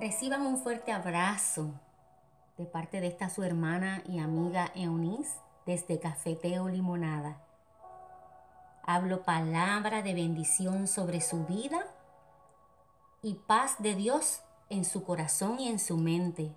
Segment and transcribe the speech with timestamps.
[0.00, 1.74] Reciban un fuerte abrazo
[2.56, 7.42] de parte de esta su hermana y amiga Eunice desde Cafeteo Limonada.
[8.82, 11.84] Hablo palabra de bendición sobre su vida
[13.20, 14.40] y paz de Dios
[14.70, 16.50] en su corazón y en su mente.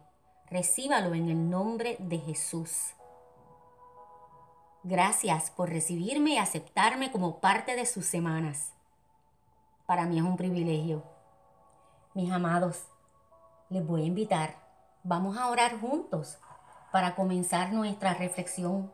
[0.50, 2.94] Recíbalo en el nombre de Jesús.
[4.84, 8.72] Gracias por recibirme y aceptarme como parte de sus semanas.
[9.86, 11.04] Para mí es un privilegio.
[12.14, 12.88] Mis amados,
[13.74, 14.56] les voy a invitar.
[15.04, 16.38] Vamos a orar juntos
[16.92, 18.94] para comenzar nuestra reflexión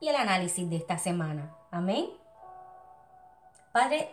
[0.00, 1.54] y el análisis de esta semana.
[1.70, 2.06] Amén.
[3.70, 4.08] Padre,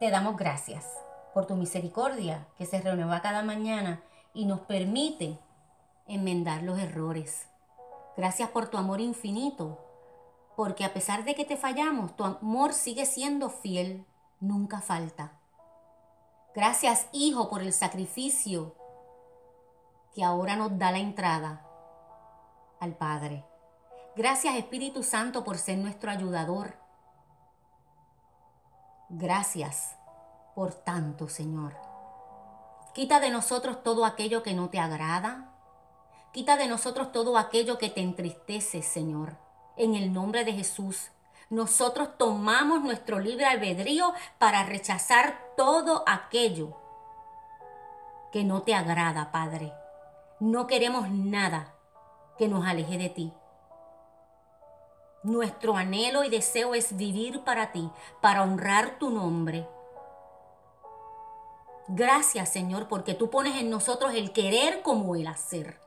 [0.00, 0.84] te damos gracias
[1.32, 4.02] por tu misericordia que se renueva cada mañana
[4.34, 5.38] y nos permite
[6.08, 7.46] enmendar los errores.
[8.16, 9.78] Gracias por tu amor infinito
[10.56, 14.04] porque a pesar de que te fallamos, tu amor sigue siendo fiel,
[14.40, 15.38] nunca falta.
[16.54, 18.74] Gracias, Hijo, por el sacrificio
[20.14, 21.66] que ahora nos da la entrada
[22.80, 23.44] al Padre.
[24.16, 26.74] Gracias, Espíritu Santo, por ser nuestro ayudador.
[29.08, 29.96] Gracias
[30.54, 31.74] por tanto, Señor.
[32.94, 35.48] Quita de nosotros todo aquello que no te agrada.
[36.32, 39.36] Quita de nosotros todo aquello que te entristece, Señor
[39.76, 41.10] en el nombre de Jesús.
[41.50, 46.76] Nosotros tomamos nuestro libre albedrío para rechazar todo aquello
[48.32, 49.72] que no te agrada, Padre.
[50.42, 51.72] No queremos nada
[52.36, 53.32] que nos aleje de ti.
[55.22, 57.88] Nuestro anhelo y deseo es vivir para ti,
[58.20, 59.68] para honrar tu nombre.
[61.86, 65.78] Gracias, Señor, porque tú pones en nosotros el querer como el hacer.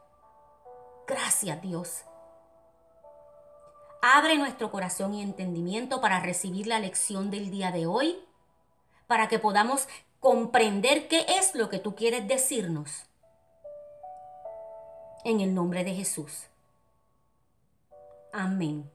[1.06, 2.06] Gracias, Dios.
[4.02, 8.24] Abre nuestro corazón y entendimiento para recibir la lección del día de hoy,
[9.06, 9.90] para que podamos
[10.22, 13.06] comprender qué es lo que tú quieres decirnos.
[15.26, 16.46] En el nombre de Jesús.
[18.32, 18.88] Amén.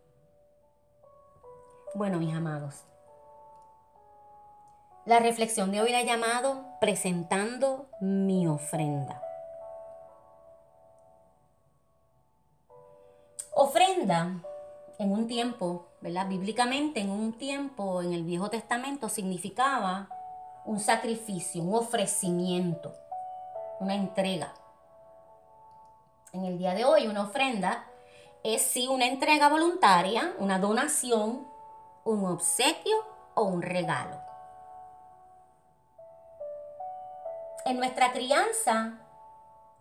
[1.93, 2.85] Bueno, mis amados.
[5.07, 9.21] La reflexión de hoy la he llamado presentando mi ofrenda.
[13.53, 14.41] Ofrenda
[15.01, 16.29] en un tiempo, ¿verdad?
[16.29, 20.09] Bíblicamente, en un tiempo en el Viejo Testamento significaba
[20.65, 22.95] un sacrificio, un ofrecimiento,
[23.81, 24.55] una entrega.
[26.33, 27.85] En el día de hoy, una ofrenda
[28.45, 31.47] es sí una entrega voluntaria, una donación,
[32.05, 33.05] un obsequio
[33.35, 34.17] o un regalo.
[37.65, 38.95] En nuestra crianza,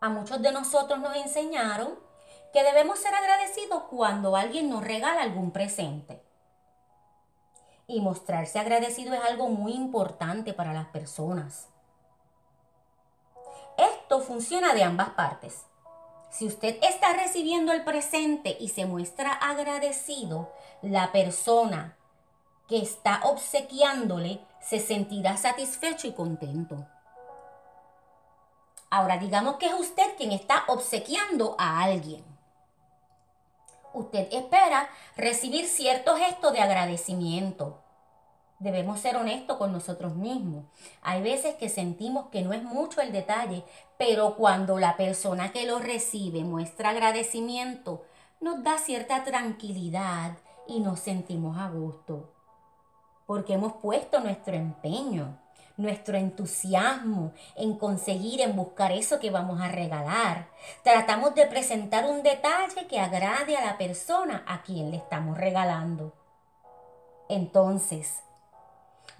[0.01, 1.99] a muchos de nosotros nos enseñaron
[2.51, 6.21] que debemos ser agradecidos cuando alguien nos regala algún presente.
[7.85, 11.67] Y mostrarse agradecido es algo muy importante para las personas.
[13.77, 15.68] Esto funciona de ambas partes.
[16.29, 21.97] Si usted está recibiendo el presente y se muestra agradecido, la persona
[22.67, 26.87] que está obsequiándole se sentirá satisfecho y contento.
[28.91, 32.29] Ahora digamos que es usted quien está obsequiando a alguien
[33.93, 37.81] usted espera recibir cierto gesto de agradecimiento.
[38.59, 40.65] Debemos ser honestos con nosotros mismos.
[41.01, 43.63] Hay veces que sentimos que no es mucho el detalle,
[43.97, 48.03] pero cuando la persona que lo recibe muestra agradecimiento,
[48.41, 50.33] nos da cierta tranquilidad
[50.67, 52.33] y nos sentimos a gusto.
[53.25, 55.37] Porque hemos puesto nuestro empeño
[55.79, 60.49] nuestro entusiasmo en conseguir, en buscar eso que vamos a regalar.
[60.83, 66.13] Tratamos de presentar un detalle que agrade a la persona a quien le estamos regalando.
[67.29, 68.23] Entonces,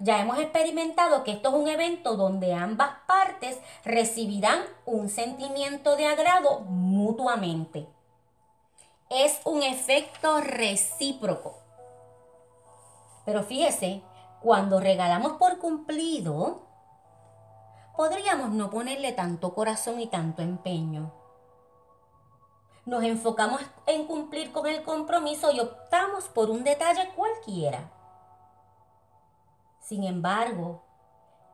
[0.00, 6.06] ya hemos experimentado que esto es un evento donde ambas partes recibirán un sentimiento de
[6.06, 7.86] agrado mutuamente.
[9.10, 11.58] Es un efecto recíproco.
[13.26, 14.02] Pero fíjese
[14.40, 16.62] cuando regalamos por cumplido,
[17.94, 21.12] podríamos no ponerle tanto corazón y tanto empeño.
[22.86, 27.90] Nos enfocamos en cumplir con el compromiso y optamos por un detalle cualquiera.
[29.80, 30.84] Sin embargo,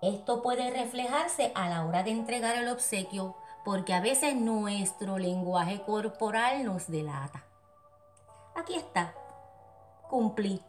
[0.02, 5.82] esto puede reflejarse a la hora de entregar el obsequio porque a veces nuestro lenguaje
[5.82, 7.44] corporal nos delata.
[8.54, 9.14] Aquí está,
[10.08, 10.62] cumplí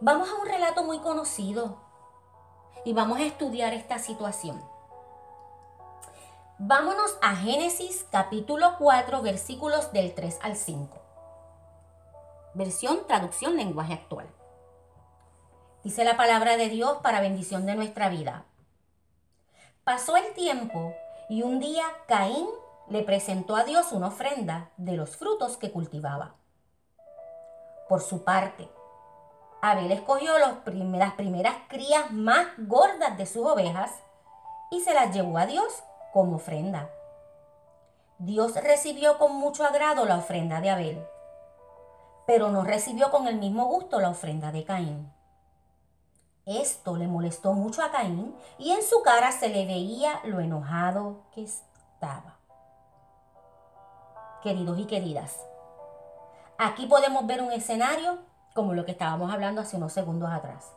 [0.00, 1.78] Vamos a un relato muy conocido
[2.84, 4.62] y vamos a estudiar esta situación.
[6.58, 10.98] Vámonos a Génesis capítulo 4 versículos del 3 al 5.
[12.52, 14.28] Versión traducción lenguaje actual.
[15.86, 18.44] Dice la palabra de Dios para bendición de nuestra vida.
[19.84, 20.92] Pasó el tiempo
[21.28, 22.48] y un día Caín
[22.88, 26.34] le presentó a Dios una ofrenda de los frutos que cultivaba.
[27.88, 28.68] Por su parte,
[29.62, 33.92] Abel escogió las primeras crías más gordas de sus ovejas
[34.72, 36.90] y se las llevó a Dios como ofrenda.
[38.18, 41.06] Dios recibió con mucho agrado la ofrenda de Abel,
[42.26, 45.15] pero no recibió con el mismo gusto la ofrenda de Caín.
[46.46, 51.24] Esto le molestó mucho a Caín y en su cara se le veía lo enojado
[51.34, 52.36] que estaba.
[54.44, 55.40] Queridos y queridas,
[56.56, 58.18] aquí podemos ver un escenario
[58.54, 60.72] como lo que estábamos hablando hace unos segundos atrás.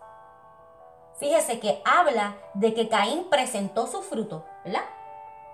[1.19, 4.86] Fíjese que habla de que Caín presentó su fruto, ¿verdad?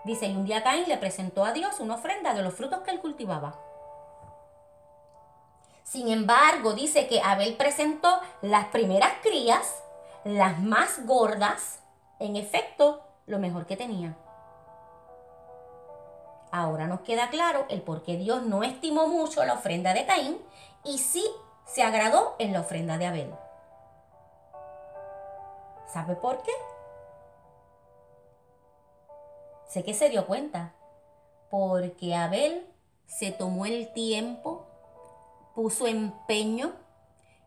[0.06, 2.91] Dice, y un día Caín le presentó a Dios una ofrenda de los frutos que
[2.91, 3.59] él cultivaba.
[5.83, 9.81] Sin embargo, dice que Abel presentó las primeras crías
[10.25, 11.83] las más gordas,
[12.19, 14.18] en efecto, lo mejor que tenía.
[16.51, 20.42] Ahora nos queda claro el por qué Dios no estimó mucho la ofrenda de Caín
[20.83, 21.24] y sí
[21.66, 23.36] se agradó en la ofrenda de Abel.
[25.94, 26.51] ¿Sabe por qué?
[29.68, 30.74] Sé que se dio cuenta,
[31.51, 32.68] porque Abel
[33.06, 34.66] se tomó el tiempo,
[35.54, 36.74] puso empeño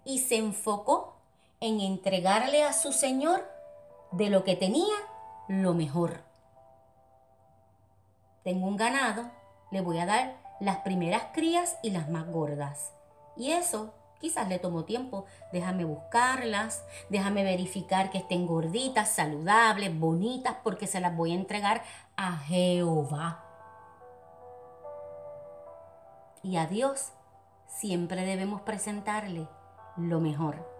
[0.04, 1.17] y se enfocó
[1.60, 3.44] en entregarle a su Señor
[4.12, 4.94] de lo que tenía
[5.48, 6.22] lo mejor.
[8.44, 9.30] Tengo un ganado,
[9.70, 12.92] le voy a dar las primeras crías y las más gordas.
[13.36, 15.26] Y eso quizás le tomó tiempo.
[15.52, 21.82] Déjame buscarlas, déjame verificar que estén gorditas, saludables, bonitas, porque se las voy a entregar
[22.16, 23.44] a Jehová.
[26.42, 27.12] Y a Dios
[27.66, 29.48] siempre debemos presentarle
[29.96, 30.77] lo mejor.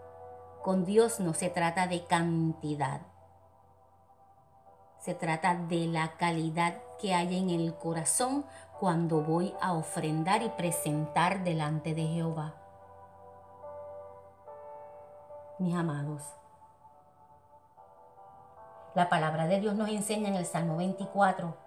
[0.69, 3.01] Con Dios no se trata de cantidad.
[4.99, 8.45] Se trata de la calidad que hay en el corazón
[8.79, 12.53] cuando voy a ofrendar y presentar delante de Jehová.
[15.57, 16.21] Mis amados,
[18.93, 21.57] la palabra de Dios nos enseña en el Salmo 24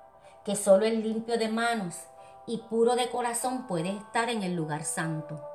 [0.44, 2.04] que solo el limpio de manos
[2.46, 5.51] y puro de corazón puede estar en el lugar santo.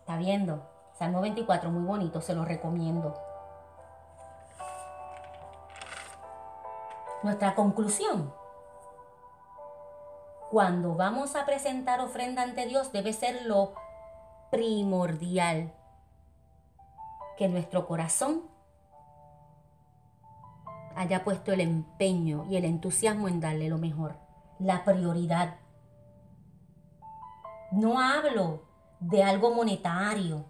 [0.00, 0.66] ¿Está viendo?
[0.98, 3.14] Salmo 24, muy bonito, se lo recomiendo.
[7.22, 8.32] Nuestra conclusión.
[10.50, 13.74] Cuando vamos a presentar ofrenda ante Dios debe ser lo
[14.50, 15.72] primordial.
[17.38, 18.42] Que nuestro corazón
[20.96, 24.16] haya puesto el empeño y el entusiasmo en darle lo mejor.
[24.58, 25.56] La prioridad.
[27.70, 28.69] No hablo
[29.00, 30.44] de algo monetario.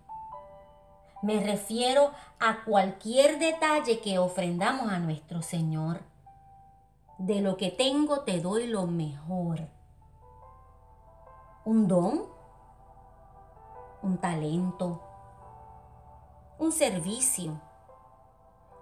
[1.23, 6.03] Me refiero a cualquier detalle que ofrendamos a nuestro Señor.
[7.19, 9.69] De lo que tengo te doy lo mejor.
[11.65, 12.25] Un don,
[14.03, 15.03] un talento,
[16.59, 17.61] un servicio,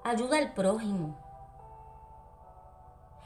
[0.05, 1.17] ayuda al prójimo.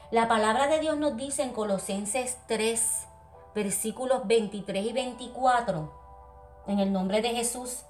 [0.09, 3.07] La palabra de Dios nos dice en Colosenses 3,
[3.55, 6.02] versículos 23 y 24,
[6.67, 7.83] en el nombre de Jesús.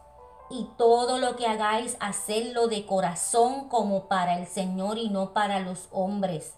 [0.49, 5.59] Y todo lo que hagáis, hacedlo de corazón como para el Señor y no para
[5.59, 6.53] los hombres,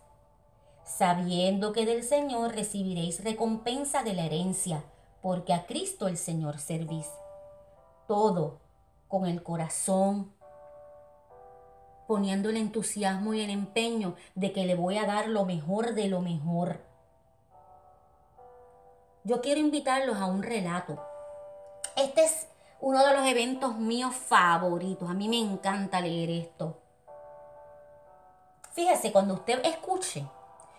[0.84, 4.84] sabiendo que del Señor recibiréis recompensa de la herencia,
[5.22, 7.08] porque a Cristo el Señor servís.
[8.08, 8.60] Todo
[9.08, 10.34] con el corazón,
[12.08, 16.08] poniendo el entusiasmo y el empeño de que le voy a dar lo mejor de
[16.08, 16.82] lo mejor.
[19.24, 21.00] Yo quiero invitarlos a un relato
[21.96, 22.48] este es
[22.80, 25.10] uno de los eventos míos favoritos.
[25.10, 26.78] A mí me encanta leer esto.
[28.74, 30.25] Fíjese, cuando usted escuche,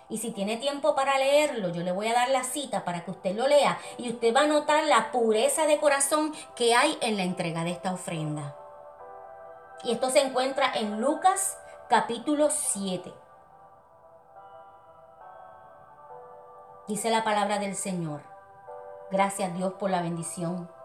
[0.08, 3.10] y si tiene tiempo para leerlo, yo le voy a dar la cita para que
[3.10, 7.16] usted lo lea y usted va a notar la pureza de corazón que hay en
[7.16, 8.54] la entrega de esta ofrenda.
[9.82, 11.58] Y esto se encuentra en Lucas
[11.88, 13.12] capítulo 7.
[16.86, 18.22] Dice la palabra del Señor.
[19.10, 20.75] Gracias Dios por la bendición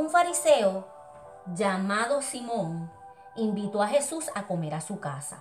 [0.00, 0.86] un fariseo
[1.54, 2.90] llamado Simón
[3.36, 5.40] invitó a Jesús a comer a su casa.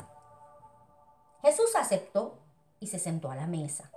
[1.41, 2.39] Jesús aceptó
[2.81, 3.89] y se sentó a la mesa.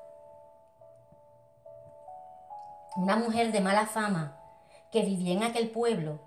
[2.95, 4.37] Una mujer de mala fama
[4.93, 6.21] que vivía en aquel pueblo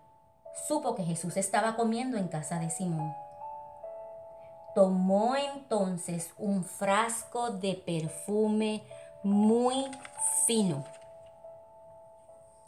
[0.67, 3.15] supo que Jesús estaba comiendo en casa de Simón.
[4.73, 8.83] Tomó entonces un frasco de perfume
[9.23, 9.89] muy
[10.45, 10.83] fino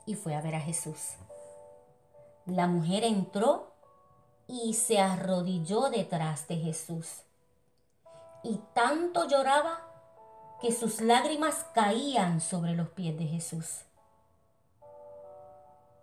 [0.06, 1.18] y fue a ver a Jesús.
[2.48, 3.74] La mujer entró
[4.48, 7.24] y se arrodilló detrás de Jesús.
[8.42, 9.82] Y tanto lloraba
[10.62, 13.82] que sus lágrimas caían sobre los pies de Jesús.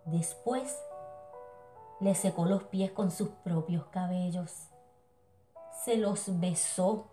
[0.05, 0.79] Después
[1.99, 4.67] le secó los pies con sus propios cabellos,
[5.83, 7.07] se los besó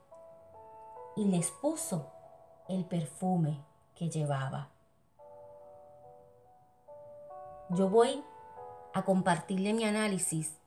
[1.16, 2.12] y les puso
[2.68, 4.68] el perfume que llevaba.
[7.70, 8.22] Yo voy
[8.94, 10.58] a compartirle mi análisis,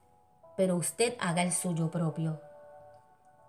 [0.58, 2.42] pero usted haga el suyo propio.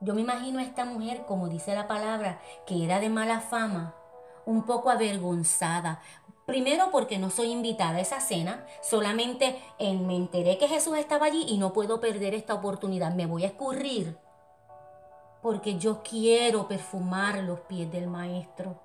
[0.00, 3.94] Yo me imagino a esta mujer, como dice la palabra, que era de mala fama,
[4.44, 6.00] un poco avergonzada.
[6.44, 11.26] Primero porque no soy invitada a esa cena, solamente en, me enteré que Jesús estaba
[11.26, 13.14] allí y no puedo perder esta oportunidad.
[13.14, 14.16] Me voy a escurrir
[15.42, 18.80] porque yo quiero perfumar los pies del maestro.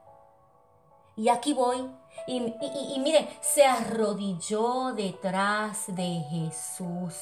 [1.15, 1.89] Y aquí voy.
[2.27, 7.15] Y, y, miren, se arrodilló detrás de Jesús.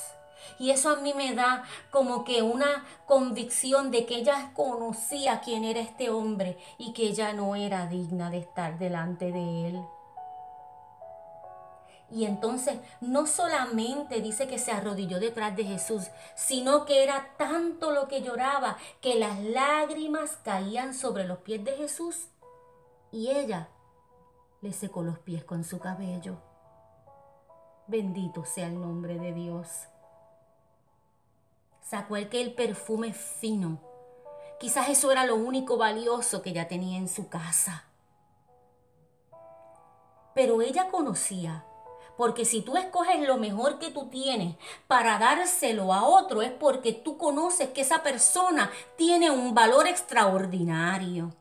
[0.57, 5.63] Y eso a mí me da como que una convicción de que ella conocía quién
[5.63, 9.81] era este hombre y que ella no era digna de estar delante de él.
[12.11, 17.91] Y entonces no solamente dice que se arrodilló detrás de Jesús, sino que era tanto
[17.91, 22.29] lo que lloraba que las lágrimas caían sobre los pies de Jesús
[23.11, 23.69] y ella
[24.61, 26.37] le secó los pies con su cabello.
[27.87, 29.87] Bendito sea el nombre de Dios.
[31.81, 33.79] Sacó el que el perfume fino.
[34.59, 37.85] Quizás eso era lo único valioso que ella tenía en su casa.
[40.35, 41.65] Pero ella conocía
[42.19, 46.91] porque si tú escoges lo mejor que tú tienes para dárselo a otro, es porque
[46.91, 51.33] tú conoces que esa persona tiene un valor extraordinario.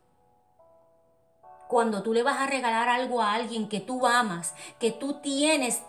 [1.68, 5.82] Cuando tú le vas a regalar algo a alguien que tú amas, que tú tienes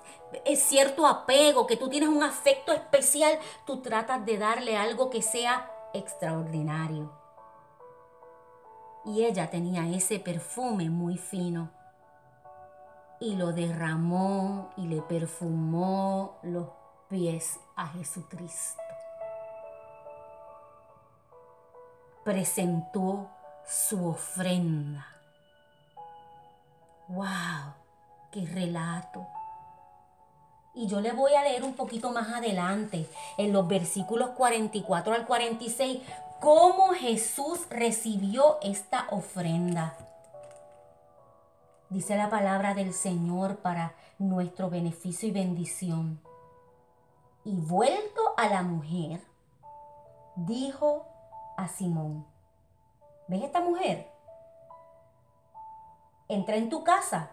[0.46, 5.22] es cierto apego, que tú tienes un afecto especial, tú tratas de darle algo que
[5.22, 7.12] sea extraordinario.
[9.06, 11.72] Y ella tenía ese perfume muy fino
[13.20, 16.68] y lo derramó y le perfumó los
[17.10, 18.82] pies a Jesucristo.
[22.24, 23.30] Presentó
[23.66, 25.19] su ofrenda.
[27.10, 27.74] ¡Wow!
[28.32, 29.28] ¡Qué relato!
[30.74, 35.26] Y yo le voy a leer un poquito más adelante, en los versículos 44 al
[35.26, 36.00] 46,
[36.40, 39.98] cómo Jesús recibió esta ofrenda
[41.90, 46.22] dice la palabra del Señor para nuestro beneficio y bendición.
[47.44, 49.22] Y vuelto a la mujer,
[50.36, 51.06] dijo
[51.58, 52.26] a Simón,
[53.28, 54.12] ¿ves esta mujer?
[56.30, 57.32] Entra en tu casa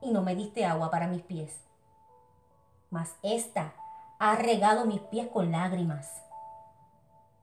[0.00, 1.62] y no me diste agua para mis pies,
[2.90, 3.74] mas esta
[4.18, 6.10] ha regado mis pies con lágrimas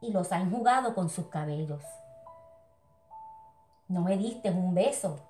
[0.01, 1.83] y los ha enjugado con sus cabellos.
[3.87, 5.21] No me diste un beso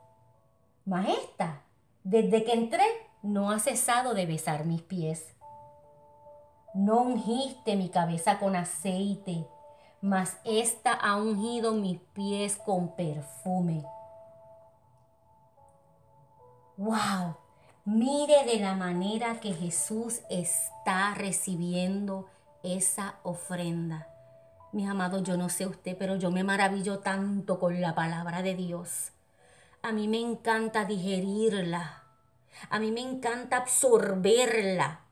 [0.86, 1.62] mas esta,
[2.04, 2.84] desde que entré,
[3.22, 5.34] no ha cesado de besar mis pies.
[6.74, 9.48] No ungiste mi cabeza con aceite,
[10.02, 13.86] mas esta ha ungido mis pies con perfume.
[16.84, 17.38] ¡Wow!
[17.86, 22.28] Mire de la manera que Jesús está recibiendo
[22.62, 24.10] esa ofrenda.
[24.74, 28.56] Mis amados, yo no sé usted, pero yo me maravillo tanto con la palabra de
[28.56, 29.14] Dios.
[29.82, 32.04] A mí me encanta digerirla.
[32.70, 35.06] A mí me encanta absorberla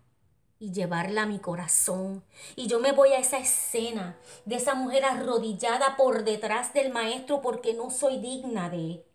[0.59, 2.21] y llevarla a mi corazón.
[2.57, 7.41] Y yo me voy a esa escena de esa mujer arrodillada por detrás del maestro
[7.41, 9.05] porque no soy digna de.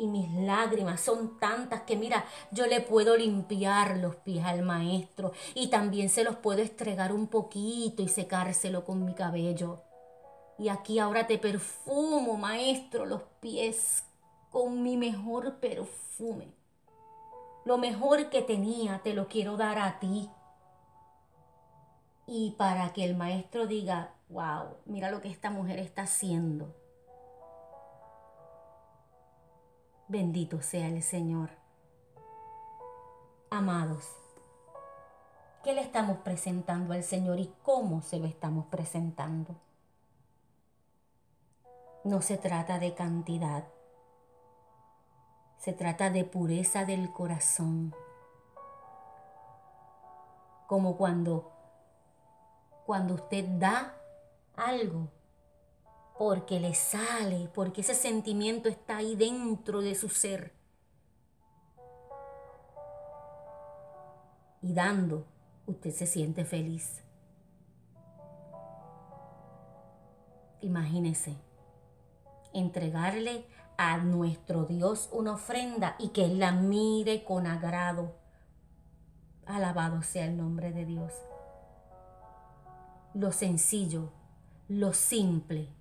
[0.00, 5.32] Y mis lágrimas son tantas que mira, yo le puedo limpiar los pies al maestro
[5.54, 9.82] y también se los puedo estregar un poquito y secárselo con mi cabello.
[10.58, 14.04] Y aquí ahora te perfumo, maestro, los pies
[14.48, 16.54] con mi mejor perfume.
[17.66, 20.30] Lo mejor que tenía te lo quiero dar a ti.
[22.26, 26.74] Y para que el maestro diga, wow, mira lo que esta mujer está haciendo.
[30.10, 31.50] Bendito sea el Señor.
[33.48, 34.10] Amados,
[35.62, 39.54] ¿qué le estamos presentando al Señor y cómo se lo estamos presentando?
[42.02, 43.68] No se trata de cantidad,
[45.58, 47.94] se trata de pureza del corazón.
[50.66, 51.52] Como cuando,
[52.84, 53.94] cuando usted da
[54.56, 55.06] algo
[56.20, 60.52] porque le sale, porque ese sentimiento está ahí dentro de su ser.
[64.60, 65.24] Y dando
[65.64, 67.02] usted se siente feliz.
[70.60, 71.38] Imagínese
[72.52, 73.46] entregarle
[73.78, 78.14] a nuestro Dios una ofrenda y que Él la mire con agrado.
[79.46, 81.14] Alabado sea el nombre de Dios.
[83.14, 84.12] Lo sencillo,
[84.68, 85.79] lo simple,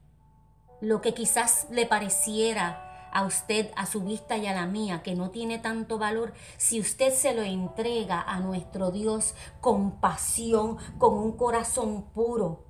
[0.81, 5.15] lo que quizás le pareciera a usted, a su vista y a la mía, que
[5.15, 11.15] no tiene tanto valor, si usted se lo entrega a nuestro Dios con pasión, con
[11.15, 12.65] un corazón puro,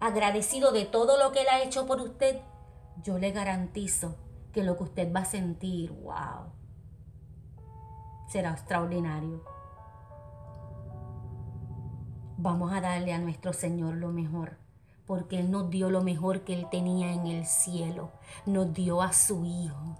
[0.00, 2.40] agradecido de todo lo que Él ha hecho por usted,
[3.02, 4.16] yo le garantizo
[4.52, 6.52] que lo que usted va a sentir, wow,
[8.28, 9.44] será extraordinario.
[12.36, 14.58] Vamos a darle a nuestro Señor lo mejor,
[15.06, 18.12] porque Él nos dio lo mejor que Él tenía en el cielo.
[18.46, 19.98] Nos dio a su Hijo.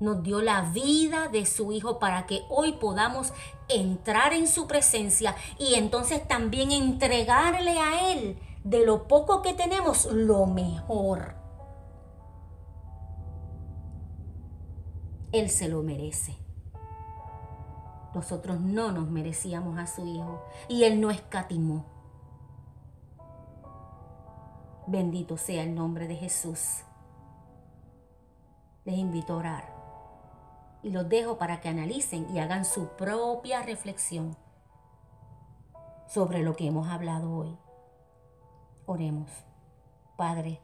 [0.00, 3.32] Nos dio la vida de su Hijo para que hoy podamos
[3.68, 10.06] entrar en su presencia y entonces también entregarle a Él de lo poco que tenemos
[10.06, 11.36] lo mejor.
[15.32, 16.36] Él se lo merece.
[18.14, 21.89] Nosotros no nos merecíamos a su Hijo y Él no escatimó.
[24.90, 26.82] Bendito sea el nombre de Jesús.
[28.84, 29.74] Les invito a orar
[30.82, 34.36] y los dejo para que analicen y hagan su propia reflexión
[36.08, 37.56] sobre lo que hemos hablado hoy.
[38.84, 39.30] Oremos.
[40.16, 40.58] Padre,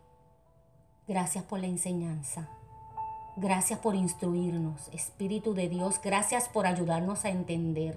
[1.07, 2.49] gracias por la enseñanza.
[3.37, 6.01] Gracias por instruirnos, Espíritu de Dios.
[6.03, 7.97] Gracias por ayudarnos a entender.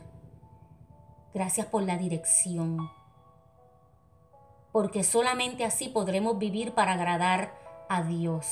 [1.33, 2.98] Gracias por la dirección.
[4.71, 7.53] Porque solamente así podremos vivir para agradar
[7.89, 8.45] a Dios.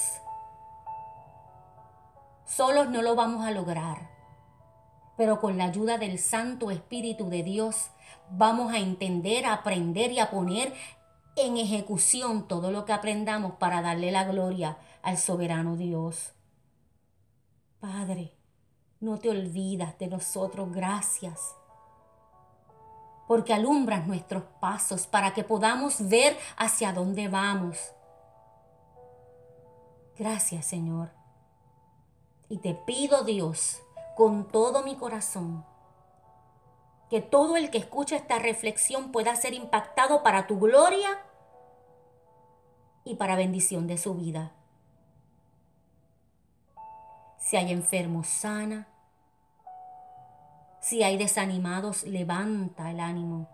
[2.46, 4.10] Solos no lo vamos a lograr.
[5.18, 7.90] Pero con la ayuda del Santo Espíritu de Dios
[8.32, 10.74] vamos a entender, a aprender y a poner
[11.36, 16.34] en ejecución todo lo que aprendamos para darle la gloria al soberano Dios.
[17.80, 18.34] Padre,
[19.00, 21.57] no te olvidas de nosotros, gracias.
[23.28, 27.94] Porque alumbras nuestros pasos para que podamos ver hacia dónde vamos.
[30.18, 31.12] Gracias, Señor.
[32.50, 33.82] Y te pido, Dios,
[34.16, 35.66] con todo mi corazón,
[37.10, 41.20] que todo el que escucha esta reflexión pueda ser impactado para tu gloria
[43.04, 44.54] y para bendición de su vida.
[47.38, 48.88] Si hay enfermos, sana.
[50.88, 53.50] Si hay desanimados, levanta el ánimo.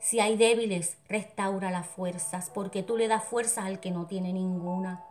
[0.00, 4.32] Si hay débiles, restaura las fuerzas, porque tú le das fuerzas al que no tiene
[4.32, 5.04] ninguna.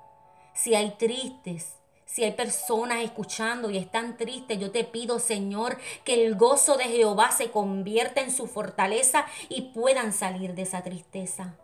[0.54, 6.26] Si hay tristes, si hay personas escuchando y están tristes, yo te pido, Señor, que
[6.26, 11.56] el gozo de Jehová se convierta en su fortaleza y puedan salir de esa tristeza.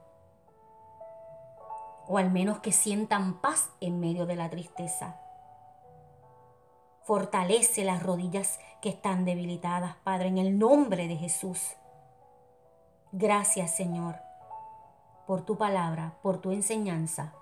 [2.07, 5.19] O al menos que sientan paz en medio de la tristeza.
[7.09, 11.71] Fortalece las rodillas que están debilitadas, Padre, en el nombre de Jesús.
[13.11, 14.17] Gracias, Señor,
[15.25, 17.33] por tu palabra, por tu enseñanza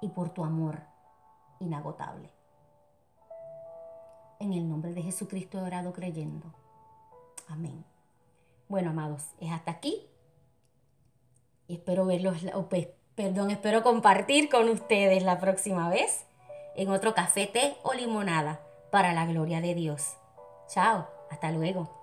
[0.00, 0.78] y por tu amor
[1.58, 2.30] inagotable.
[4.38, 6.46] En el nombre de Jesucristo he orado creyendo.
[7.48, 7.84] Amén.
[8.68, 10.06] Bueno, amados, es hasta aquí.
[11.66, 12.36] Y espero verlos,
[13.16, 16.26] perdón, espero compartir con ustedes la próxima vez
[16.76, 20.14] en otro café, té o limonada para la gloria de Dios.
[20.68, 22.01] Chao, hasta luego.